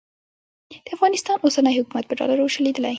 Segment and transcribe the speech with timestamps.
[0.71, 2.89] د افغانستان اوسنی حکومت په ډالرو چلېدلی.